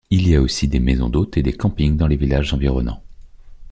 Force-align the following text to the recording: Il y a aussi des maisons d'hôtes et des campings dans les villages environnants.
Il 0.09 0.27
y 0.27 0.35
a 0.35 0.41
aussi 0.41 0.67
des 0.67 0.79
maisons 0.79 1.09
d'hôtes 1.09 1.37
et 1.37 1.43
des 1.43 1.53
campings 1.53 1.95
dans 1.95 2.07
les 2.07 2.15
villages 2.15 2.55
environnants. 2.55 3.03